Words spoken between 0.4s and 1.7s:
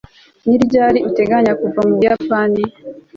ni ryari uteganya